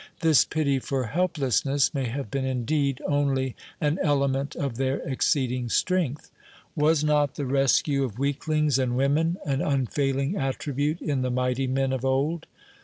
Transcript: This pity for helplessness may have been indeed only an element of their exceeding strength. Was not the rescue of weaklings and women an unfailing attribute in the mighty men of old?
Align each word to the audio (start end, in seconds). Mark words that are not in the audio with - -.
This 0.21 0.45
pity 0.45 0.79
for 0.79 1.03
helplessness 1.05 1.93
may 1.93 2.05
have 2.07 2.31
been 2.31 2.43
indeed 2.43 3.03
only 3.05 3.55
an 3.79 3.99
element 4.01 4.55
of 4.55 4.77
their 4.77 4.97
exceeding 5.07 5.69
strength. 5.69 6.31
Was 6.75 7.03
not 7.03 7.35
the 7.35 7.45
rescue 7.45 8.03
of 8.03 8.17
weaklings 8.17 8.79
and 8.79 8.97
women 8.97 9.37
an 9.45 9.61
unfailing 9.61 10.35
attribute 10.37 11.01
in 11.03 11.21
the 11.21 11.29
mighty 11.29 11.67
men 11.67 11.93
of 11.93 12.03
old? 12.03 12.47